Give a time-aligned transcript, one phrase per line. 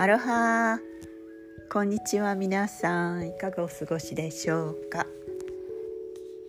[0.00, 0.78] アロハ。
[1.70, 3.28] こんにちは皆さん。
[3.28, 5.06] いかがお過ごしでしょうか。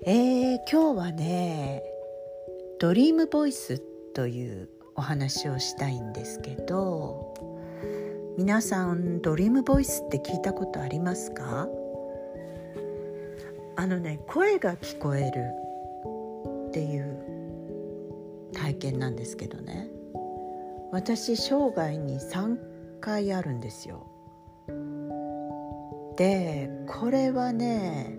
[0.05, 1.83] えー、今日はね
[2.79, 3.79] ドリームボイス
[4.13, 7.33] というお話をしたいんですけど
[8.37, 11.67] 皆さんドリームボイスって聞いたことありますか？
[13.75, 15.43] あのね声が聞こえる
[16.69, 19.89] っていう体験なんですけどね。
[20.93, 22.70] 私生涯に3
[23.01, 24.07] 回あるんですよ。
[26.15, 28.17] でこれはね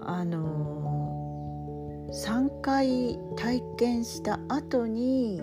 [0.00, 5.42] あの3回体験した後に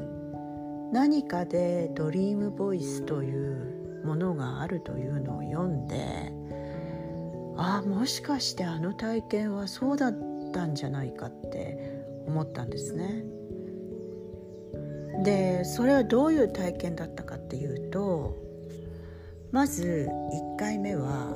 [0.91, 6.33] 何かでドリームボイスというものがあるというのを読んで
[7.57, 13.23] ああもしかしてあの体験はそうだったんじゃないかって思ったんですね。
[15.23, 18.37] でそれはどういう体験だったかっていうと
[19.51, 20.09] まず
[20.55, 21.35] 1回目は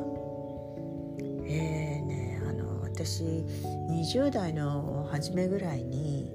[1.46, 3.24] えーねあの私
[3.90, 6.32] 20代の初めぐらいに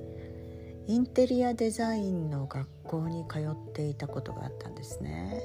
[0.87, 5.41] インテリアデザインの学校に通っていたことがあったんですね。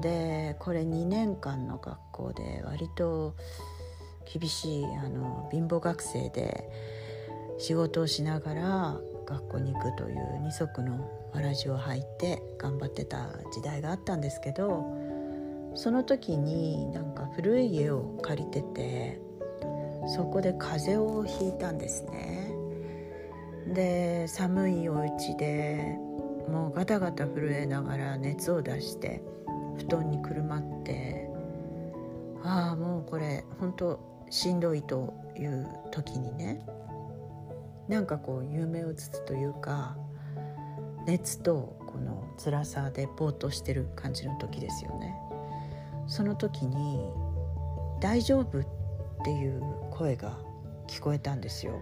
[0.00, 3.34] でこれ2年間の学校で割と
[4.30, 6.68] 厳しいあの貧乏学生で
[7.58, 14.84] 仕事をしながら学校に行くという二足のわらじを履いて頑張ってた時代があったんですけど
[15.74, 19.20] その時になんか古い家を借りてて
[20.06, 22.54] そこで風邪をひいたんですね。
[23.72, 25.96] で寒いお家で
[26.48, 29.22] もうガタガタ震えながら熱を出して
[29.78, 31.30] 布団にくるまって
[32.42, 36.64] ああもうこれ本当しんどいという時にね
[37.88, 39.96] なんかこう夢うつつというか
[41.06, 45.14] 熱とこの辛さでぼーっとしてる感じの時ですよね。
[46.06, 47.10] その時に
[48.00, 48.64] 「大丈夫」っ
[49.24, 50.38] ていう声が
[50.86, 51.74] 聞こえたんですよ。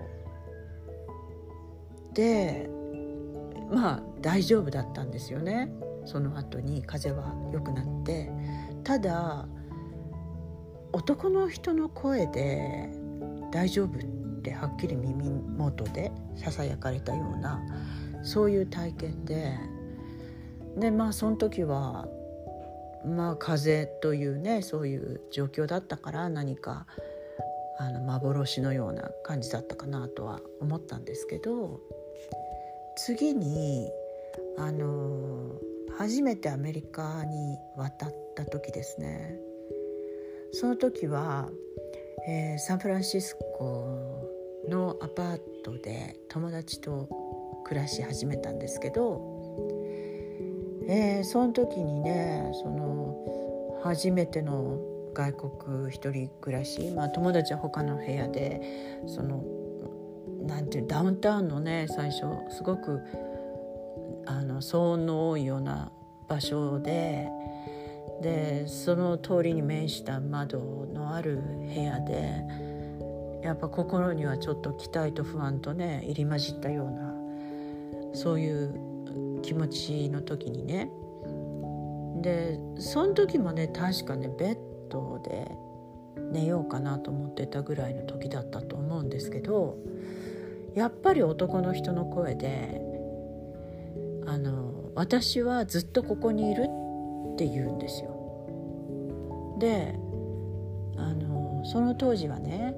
[2.15, 2.69] で
[3.71, 5.73] まあ大丈夫だったんですよね。
[6.05, 8.31] その後に風は良くなって
[8.83, 9.47] ただ
[10.93, 12.91] 男の人の声で
[13.53, 17.63] 「大丈夫」ってはっきり耳元でささやかれたような
[18.23, 19.57] そういう体験で
[20.77, 22.09] でまあその時は
[23.05, 26.87] まあ風邪というねそういう状況だったから何か
[27.79, 31.81] あの幻のような感じだったかなとは思ったんですけど
[32.97, 33.91] 次に
[34.59, 35.59] あの
[35.99, 39.37] 初めてアメリカに渡った時ですね。
[40.53, 41.49] その時は、
[42.29, 44.32] えー、サンフランシスコ
[44.69, 47.09] のアパートで友達と
[47.65, 49.21] 暮らし始めたんですけど、
[50.89, 54.79] えー、その時にねその初めての
[55.15, 59.45] 外国一人暮らし、まあ、友達は他の部屋でその
[60.47, 63.01] なんていうダウンタウンのね最初すごく
[64.27, 65.91] あの騒音の多いような
[66.29, 67.29] 場所で
[68.23, 72.72] でその通りに面した窓のある部屋で
[73.43, 77.15] やっぱ心にはちょっと期待と不安とね入り混じったような
[78.15, 80.91] そういう気持ちの時にね
[82.23, 84.59] でその時もね確かねベッ
[84.89, 85.51] ドで
[86.31, 89.77] 寝ようかなと思ってたぐらいの時だったと思うんですけど
[90.75, 92.81] やっぱり男の人の声で
[94.27, 96.69] 「あの私はずっとここにいる」
[97.35, 98.11] って言うんですよ。
[99.59, 99.95] で
[100.97, 102.75] あのその当時はね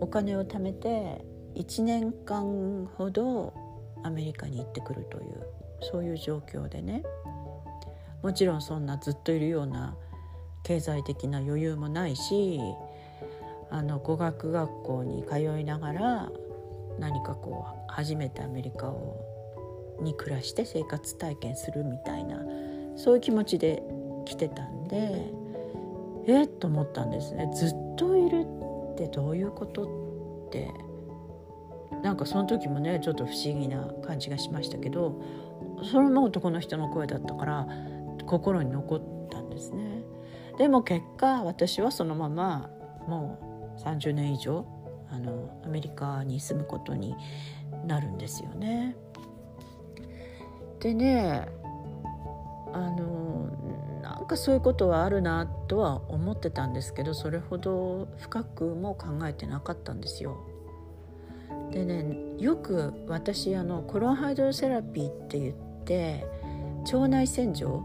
[0.00, 1.24] お金を貯めて
[1.54, 3.54] 1年間ほど
[4.02, 5.46] アメリカに行ってくるという
[5.80, 7.02] そういう状況でね。
[8.22, 9.96] もちろんそんなずっといるような
[10.62, 12.58] 経済的な余裕もないし
[13.70, 16.28] あの語学学校に通いながら
[16.98, 19.20] 何かこう初めてアメリカを
[20.00, 22.38] に暮らして生活体験するみたいな
[22.96, 23.82] そういう気持ちで
[24.24, 25.30] 来てたんで
[26.26, 27.48] えっと思ったんですね。
[27.54, 28.44] ずっといる
[28.96, 30.72] ってどういうことって
[32.02, 35.22] なんかその時もねちょっと不思議な感じがしましたけど
[35.90, 37.68] それも男の人の声だったから
[38.26, 40.02] 心に残ったんですね。
[40.58, 42.70] でも結果私はそのまま
[43.06, 43.38] も
[43.76, 44.66] う30年以上
[45.10, 47.14] あのアメリカに住むことに
[47.84, 48.96] なるんですよね。
[50.80, 51.46] でね
[52.72, 53.48] あの
[54.14, 60.36] なんかそういうことはあるなとは思ってたんですけどそれほど深くも考えてなかったんですよ。
[61.72, 65.54] でねよく私あのコロンハイドロセラピーって言っ
[65.84, 66.26] て
[66.84, 67.84] 腸内洗浄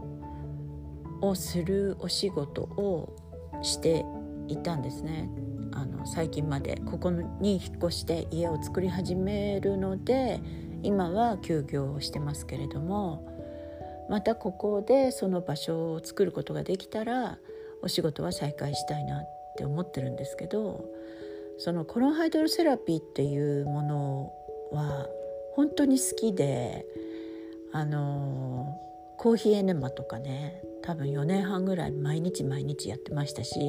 [1.20, 3.16] をするお仕事を
[3.62, 4.04] して
[4.48, 5.28] いたんですね
[5.72, 10.40] あの最近までここに引っ越して家を作り始めるので
[10.82, 13.31] 今は休業をしてますけれども
[14.08, 17.38] またここでその場所を作ることができたら
[17.82, 19.24] お仕事は再開したいなっ
[19.56, 20.84] て思ってるんですけど
[21.58, 24.32] そのコロンハイドロセラピーっていうもの
[24.72, 25.06] は
[25.54, 26.86] 本当に好きで
[27.72, 28.78] あの
[29.18, 33.60] コーヒーエネマとかね多分4年半ぐらい毎日毎日やってましたし、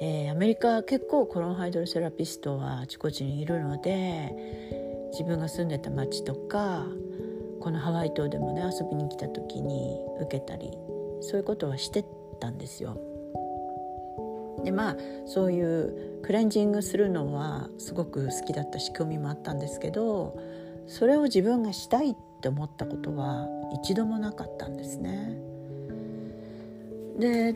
[0.00, 4.32] えー、アメリカ結構コロンハイドロセラピストはあちこちにいるので
[5.12, 6.86] 自分が住んでた町とか
[7.60, 10.70] このハワイ島でもね遊びに来た時に受けたり
[11.20, 12.04] そういうことはして
[12.40, 12.98] たんですよ。
[14.64, 20.36] でまあそういうクレンジングするのはすごく好きだった仕組みもあったんですけど
[20.86, 23.46] それを自分がしたいって思ったことは
[23.82, 25.36] 一度もなかったんですね。
[27.18, 27.54] で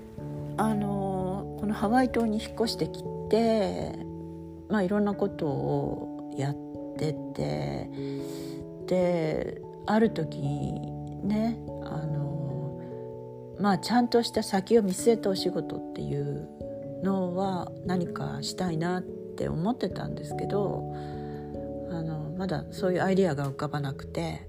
[0.57, 3.99] あのこのハワイ島に引っ越してきて、
[4.69, 6.55] まあ、いろんなことをやっ
[6.97, 7.91] てて
[8.87, 12.81] である時ねあの
[13.59, 16.49] まあちゃんとした先を見据えたお仕事っていう
[17.03, 20.95] のは何かしたいなって思ってたんですけど
[21.91, 24.49] あのまだそういうアイディアが浮かばなくて。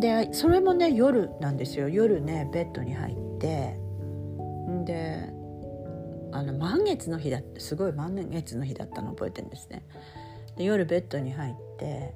[0.00, 1.88] でそれもね夜なんですよ。
[1.88, 3.78] 夜ねベッドに入って。
[4.84, 5.28] で
[6.32, 9.84] あの満月の日だってすごい満月の日だったの覚えてるんですね。
[10.56, 12.14] で夜ベッドに入って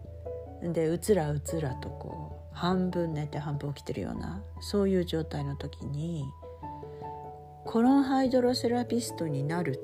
[0.72, 6.24] でうつらうつらとこう半分寝て半分起きてるようなそういう状態の時に
[7.64, 9.80] コロンハイドロセラピストになる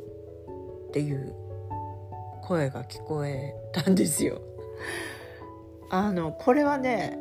[0.88, 1.34] っていう
[2.42, 4.40] 声が聞こえたんですよ。
[5.90, 7.18] あのこれはね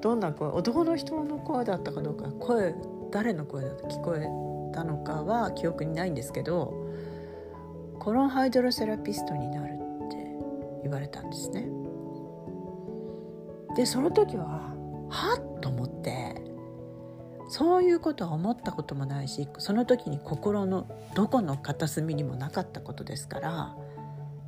[0.00, 2.74] どんな声男の人の声だったかどうか声
[3.10, 4.28] 誰の声だと聞こえ
[4.74, 6.88] たのかは記憶にないんですけど
[7.98, 10.16] コロンハイドロセラピストになるって
[10.82, 11.77] 言われたんですね。
[13.78, 14.74] でその時は
[15.08, 16.34] はっと思って
[17.48, 23.76] そういうことは思ったこともないしその時に心のどこの片隅にもなかったことですから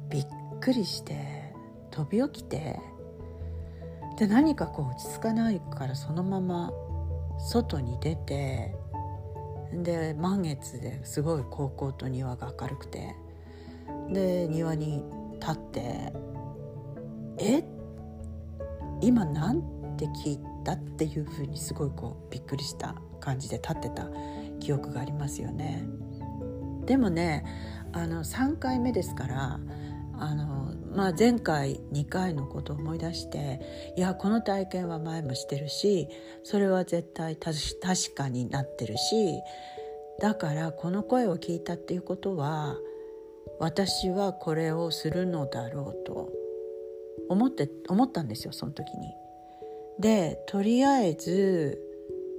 [0.09, 0.27] びっ
[0.61, 1.55] くりして
[1.93, 2.81] 飛び起きて
[4.19, 6.73] で何かこう落ち着かないからそのまま
[7.39, 8.75] 外に出て
[9.73, 13.15] で満月ですごい高校と庭が明るくて
[14.13, 15.05] で庭に
[15.35, 16.13] 立って
[17.39, 17.61] 「え？
[17.61, 17.80] っ
[19.01, 19.63] 今なん
[19.97, 24.09] て聞いたっていうふうにすごいこうびっくりした感じで立ってた
[24.61, 25.87] 記憶がありますよね。
[26.87, 27.45] でもね
[27.93, 29.61] あの3回目ですから
[30.19, 33.61] あの、まあ、前回2回のことを思い出して
[33.97, 36.09] いやこの体験は前もしてるし
[36.43, 37.57] それは絶対確
[38.15, 39.41] かになってるし
[40.21, 42.77] だからこの声を聞いたっていうことは
[43.59, 46.40] 私はこれをするのだろうと
[47.29, 49.15] 思って思ったんですよその時に。
[49.99, 51.79] でとりあえず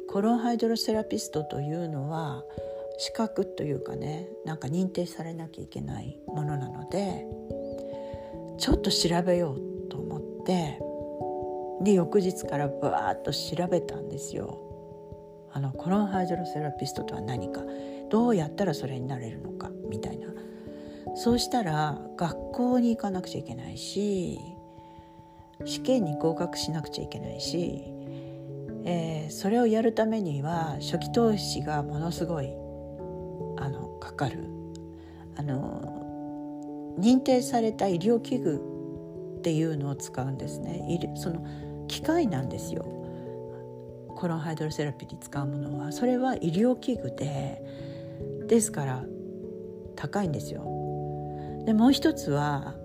[0.07, 2.43] コロンハイドロセラピストというのは
[2.97, 7.25] 資格というかねなんか認定されなきゃいけないものなので
[8.57, 10.79] ちょっと調べようと思って
[11.83, 14.59] で翌日からバーッと調べたんですよ。
[15.53, 17.61] あのコロンハイドロセラピストとは何か
[18.09, 20.27] どうやったらそれになれるのかみたいな
[21.15, 24.39] そうしたら学校に行かなくちゃいけないし
[25.65, 27.83] 試験に合格しなくちゃいけないし、
[28.83, 32.47] えー、それをやるためには初期投資がものすごい
[33.57, 34.45] あのかかる。
[35.37, 40.99] あの認定された医療器具っていうのを使うんですね。
[41.15, 41.45] その
[41.87, 42.83] 機械なんですよ。
[44.15, 45.91] コロンハイドロセラピーに使うものは。
[45.91, 47.63] それは医療器具で
[48.47, 49.03] ですから
[49.95, 50.63] 高いんですよ。
[51.65, 52.75] でもう一つは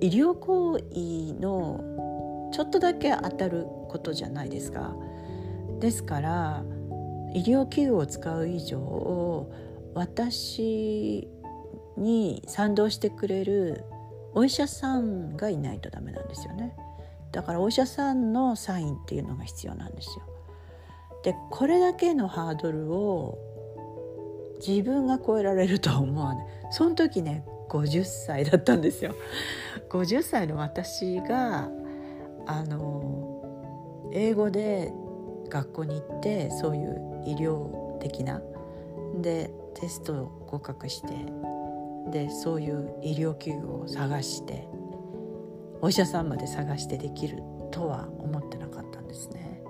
[0.00, 4.94] 医療行為のちょっとだけ当たることじゃないですか。
[5.78, 6.64] ですから
[7.34, 9.48] 医療器具を使う以上
[9.94, 11.28] 私
[11.96, 13.84] に賛同してくれる
[14.34, 16.76] お医者さんがいないとダメなんですよね。
[17.32, 20.24] だからお医者さんのサインっていうのが必要なんですよ。
[21.22, 23.38] でこれだけのハードルを
[24.66, 29.14] 自分が超えられるとは思わないその時ね50歳だったんですよ。
[29.90, 31.68] 50歳の私が
[32.46, 34.92] あの英語で
[35.48, 38.40] 学校に行ってそういう医療的な
[39.20, 41.08] でテストを合格して
[42.10, 44.68] でそういう医療器具を探して
[45.80, 49.62] お医者さんまで探してできるとは思ってなかったんですね。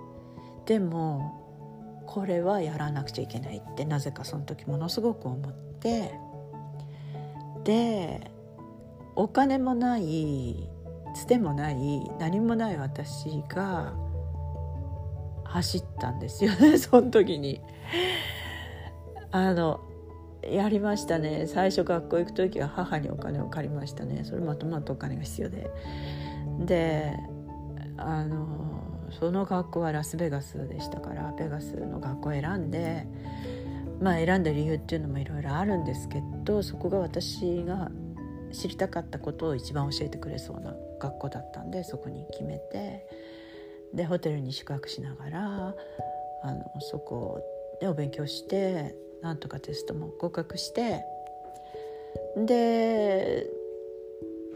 [0.67, 6.12] でもこれはやらなくちゃいけないってなぜかその時ものすごく思って
[7.65, 8.31] で
[9.21, 10.67] お金もない
[11.15, 13.93] つてもない何もない私が
[15.45, 17.61] 走ったんですよね その時に。
[19.31, 19.81] あの
[20.43, 21.47] やりましたね。
[21.47, 24.25] 最初学校行く時は母にお金を借りましたね。
[24.25, 25.71] それまとまったお金が必要で。
[26.61, 27.12] で
[27.99, 28.47] あの
[29.11, 33.07] その学校はラスベガスでしたからベガスの学校を選んで
[34.00, 37.91] まあ選んだ理由っていうのもいろいろあるんですけどそこが私が
[38.52, 43.07] 知りたかったことを一番教えてくれそうな学校だったんでそこに決めて。
[43.92, 45.75] でホテルに宿泊しながら
[46.45, 47.42] あのそこ
[47.80, 51.04] でお勉強してなんとかテストも合格して。
[52.37, 53.50] で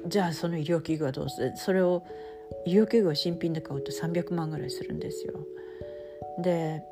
[0.07, 1.53] じゃあその医療器具はどうする？
[1.57, 2.05] それを
[2.65, 5.35] 医療器具を新品で買うと300万ぐらいするんですよ。
[6.39, 6.85] で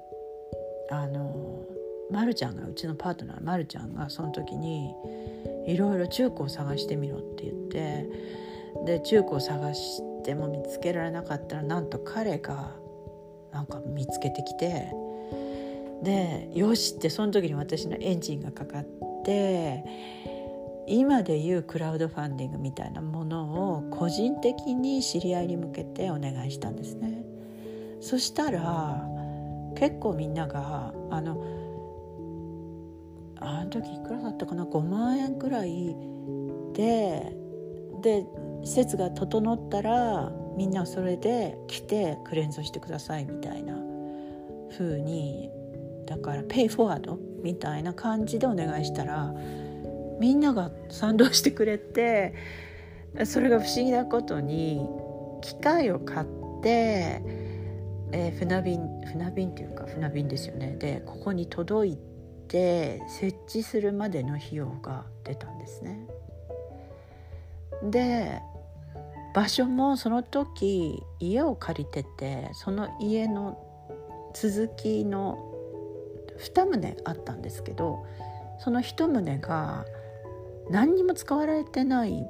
[0.90, 1.62] あの
[2.11, 4.92] まるちゃんがうちのパートナーまるちゃんがその時に
[5.66, 8.09] いろいろ中古を探してみろって言って
[8.85, 12.73] で中古を探しても見つけられなかったらなんと彼が
[13.52, 14.92] なんか見つけてきて
[16.02, 18.87] でよしってその時に私のエンジンがかかっ
[19.25, 19.85] て
[20.87, 27.25] 今でいうクラウドファンディングみたいなものを個人的に知り合いに向けてお願いしたんですね。
[28.00, 29.09] そしたら
[29.76, 31.62] 結構みんながあの
[33.44, 35.96] あの時いくらだったかな？5万円ぐらい
[36.75, 37.37] で
[38.02, 38.26] で
[38.64, 43.76] 施設が整ったらみんなそれで来てクレンズしてくださいみたいな
[44.76, 45.50] 風に
[46.06, 49.32] だからペイフォワードみたいな感じでお願いしたら
[50.20, 52.34] みんなが賛同してくれて
[53.25, 54.87] それが不思議なことに
[55.42, 56.26] 機械を買っ
[56.62, 57.22] て、
[58.12, 60.76] えー、船便船便っていうか船便ですよね。
[60.78, 62.12] でここに届いて
[63.09, 66.06] 設置するまでの費用が出たんですね。
[67.85, 68.40] で
[69.35, 73.59] 場所もその時家を借りててその家の
[74.35, 75.38] 続きの
[76.38, 78.04] 2棟あったんですけど
[78.59, 79.85] その1棟が
[80.71, 82.26] 何にも使われてない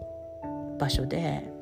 [0.79, 1.53] 場所で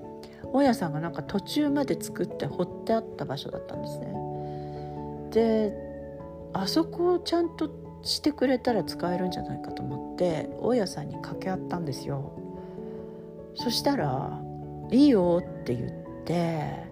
[0.53, 4.13] 大家さんがなんか途中まで作って掘ってあった場所だったんですね。
[5.31, 5.73] で
[6.53, 7.71] あそこをちゃんと
[8.03, 12.33] してくれたら使えるんじゃないかと思って大家さんに掛け合ったんですよ。
[13.55, 14.41] そしたら
[14.91, 15.91] 「いいよ」って言っ
[16.25, 16.91] て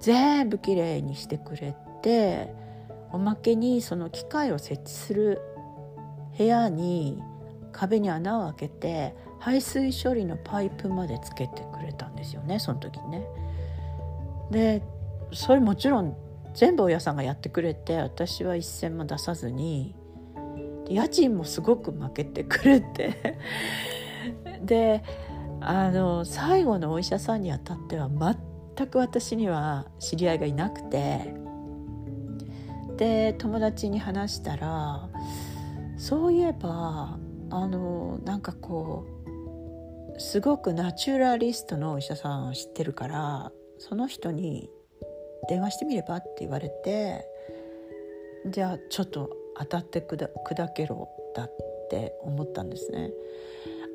[0.00, 2.52] 全部きれいにしてくれて
[3.12, 5.40] おまけにその機械を設置する
[6.36, 7.22] 部屋に
[7.72, 13.26] 壁に穴を開けて排水処理のパイプまでつけてくれたんですよねその時にね。
[14.50, 14.82] で
[15.32, 16.16] それもちろん
[16.54, 19.94] 全部親さんがやってくれて私は一銭も出さずに
[20.90, 23.38] 家賃もすごく負けてくれて。
[24.64, 25.02] で
[25.62, 28.08] あの最後のお医者さんにあたっては
[28.76, 31.34] 全く私には知り合いがいなくて。
[32.96, 35.08] で友達に話したら
[35.96, 37.18] そういえば
[37.48, 39.06] あのなんかこ
[40.16, 44.68] うすごくナチュラリストのお医者さんを知ってるからその人に
[45.48, 47.24] 電話してみればって言われて
[48.46, 51.52] じゃあちょっと当たって砕けろだっ
[51.90, 53.10] て思ったんですね。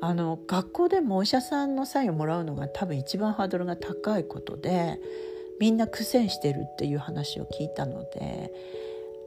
[0.00, 5.00] あの学校でもお医者さんのサインをもらうのが多分一番ハードルが高いことで
[5.58, 8.52] みんな苦戦してるっていう話を聞いたので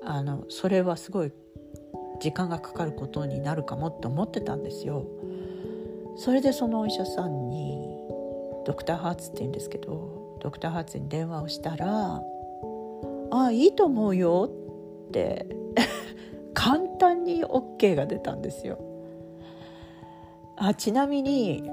[0.04, 1.32] あのそれはすごい
[2.20, 5.06] 時間がかかることになるかもって思ってたんですよ。
[6.18, 7.88] それでそのお医者さんに
[8.66, 12.22] ドクターハーツって言うんですけどドクターハーツに電話をしたら
[13.32, 14.50] 「ああいいと思うよ」
[15.08, 15.48] って
[16.54, 18.80] 簡単に OK が出たんですよ。
[20.58, 21.64] あちなみに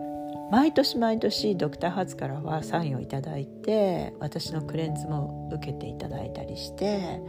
[0.50, 7.20] 毎年毎年ドクターハーツからはサインを頂いて私のクレンズも受けていただいたりして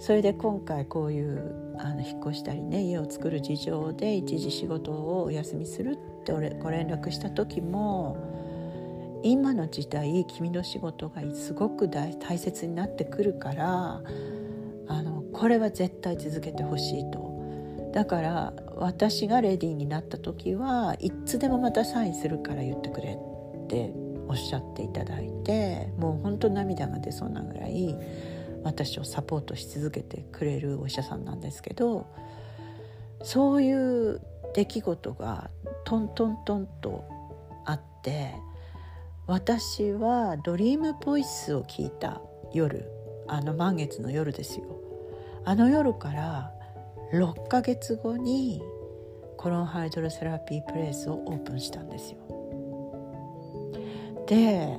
[0.00, 8.16] それで今回こういうあの引っ越したりね家を作る事情で一時仕事をお休みするってご連絡した時も
[9.22, 14.00] 今の時代君の仕事がすごく大切になってくるから
[14.88, 17.32] あのこれは絶対続けてほしいと。
[17.92, 23.18] だから私がレディーになった時はいつでもまたサインするから言ってくれ
[23.64, 23.92] って
[24.28, 27.94] おっしゃっていただいてもう本当涙が出そうなぐらい
[28.64, 32.06] 私をサポートし続けてくれるお医者さんなんですけど
[33.22, 34.20] そういう
[34.54, 35.50] 出来事が
[35.84, 37.04] トントントンと
[37.66, 38.34] あって
[39.26, 42.20] 私はドリームボイスを聞いた
[42.52, 42.88] 夜
[43.28, 44.81] あの満月の夜ですよ
[45.44, 46.52] あの夜から
[47.12, 48.62] 6ヶ月後に
[49.36, 52.18] コロンハイドロセラピープレイスをオープンしたんですよ。
[54.26, 54.78] で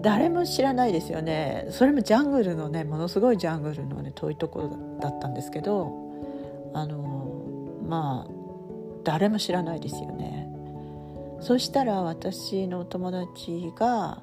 [0.00, 5.92] 誰も知らないですよねそれもジャングルのねものすごいジャングルのね遠いところだったんですけど
[6.74, 8.30] あのまあ
[9.02, 10.46] 誰も知らないですよね。
[11.40, 14.22] そしたら私のお友達が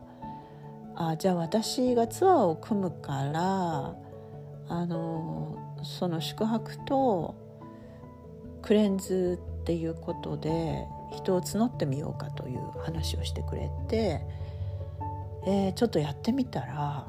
[0.95, 3.95] あじゃあ私がツアーを組むから
[4.67, 7.35] あのその宿泊と
[8.61, 14.21] クレンズっていうことで人を募ってみようかという話をしてくれて、
[15.45, 17.07] えー、ちょっとやってみたら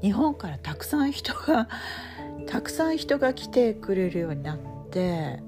[0.00, 1.68] 日本からたくさん人が
[2.46, 4.58] たくさん人が来てくれるようになっ
[4.90, 5.42] て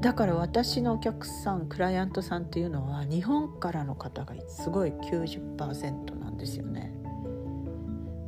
[0.00, 7.01] だから私のお客さんクライアントさんっていうのは日本からの方がすごい90%なんですよね。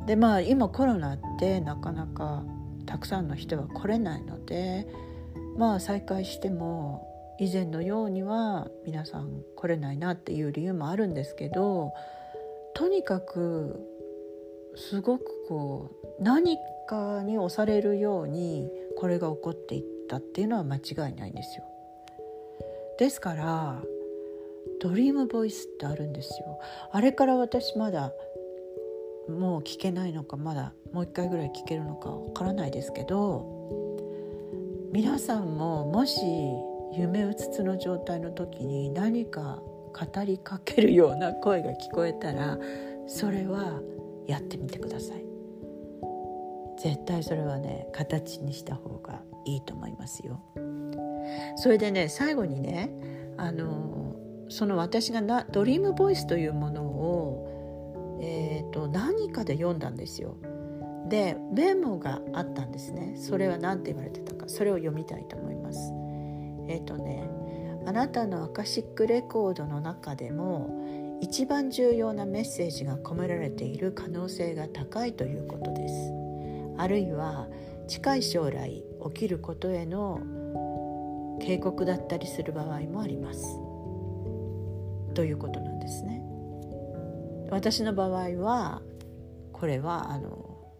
[0.05, 2.43] でまあ今コロナってなかなか
[2.85, 4.87] たくさんの人は来れないので
[5.57, 7.07] まあ再開しても
[7.39, 11.91] 以前のようには皆さん来れないなっていう理由もあるんですけど
[12.75, 13.79] とにかく
[14.75, 16.57] すごくこう何
[16.87, 21.63] かに押されるようにこれが起こっていったっていうのは間違いないんですよ。
[22.99, 23.81] ですから
[24.81, 26.59] ドリームボイスってあるんですよ。
[26.91, 28.11] あれから私まだ
[29.29, 33.55] もう聞けないのかまだもう一回ぐらい聞けるのかわからないですけど
[34.91, 36.21] 皆さんももし
[36.93, 39.59] 夢うつつの状態の時に何か
[39.93, 42.57] 語りかけるような声が聞こえたら
[43.07, 43.81] それは
[44.27, 45.25] やってみてください。
[46.77, 50.41] 絶対それはね形にした方がいいと思いますよ。
[51.55, 52.91] それでね最後にね
[53.37, 54.15] あの
[54.49, 56.84] その私がなドリームボイスというもの、
[58.75, 60.35] えーと、何かで読んだんですよ。
[61.07, 63.15] でメモがあったんですね。
[63.15, 64.45] それは何て言われてたか。
[64.47, 65.93] それを読みたいと思います。
[66.67, 67.29] えっ、ー、とね
[67.85, 75.93] あなたのアカシックレコードの中でも一番重要なメッセージが込められている可能性が高いということです。
[76.77, 77.47] あるいは
[77.87, 78.83] 近い将来
[79.13, 80.19] 起きることへの
[81.39, 83.59] 警告だったりする場合もあります。
[85.13, 86.24] ということなんですね。
[87.49, 88.81] 私の場合は
[89.53, 90.73] これはあの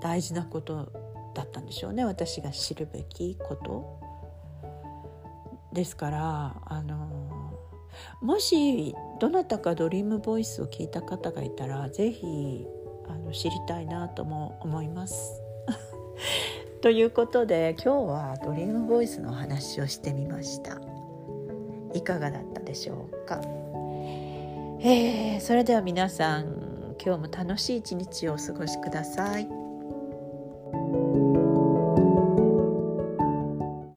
[0.00, 0.92] 大事なこと
[1.34, 2.04] だったんでしょうね。
[2.04, 4.00] 私が知るべきこと。
[5.72, 7.54] ですからあの
[8.20, 12.66] もしどなたかドリームボイスを聞いた方がいたら是非
[13.32, 15.42] 知りたいなとも思います。
[16.80, 20.80] ということで今日はドリームボイスの話をしてみました。
[21.94, 23.40] いかがだったでしょうか、
[24.84, 29.61] えー、それでは皆さん今日も楽しい一日をお過ごしください。